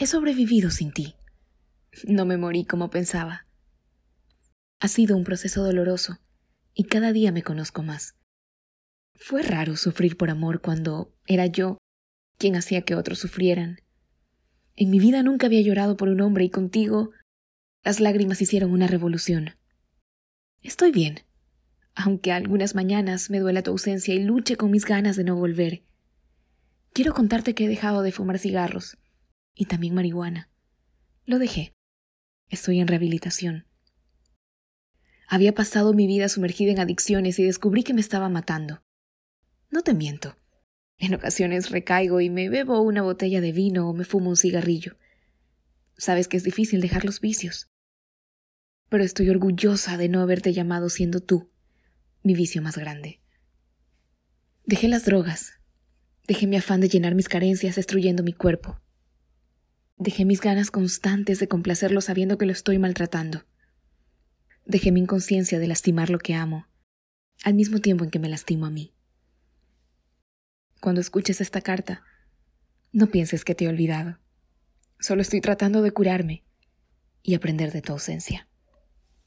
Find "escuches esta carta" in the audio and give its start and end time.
71.02-72.04